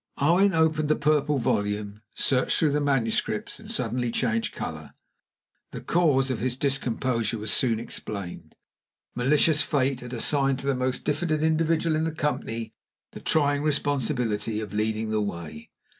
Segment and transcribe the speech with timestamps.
[0.17, 4.95] Owen opened the Purple Volume, searched through the manuscripts, and suddenly changed color.
[5.73, 8.55] The cause of his discomposure was soon explained.
[9.13, 12.73] Malicious fate had assigned to the most diffident individual in the company
[13.11, 15.69] the trying responsibility of leading the way.